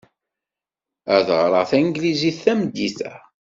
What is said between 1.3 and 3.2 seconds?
ɣreɣ tanglizit tameddit-a.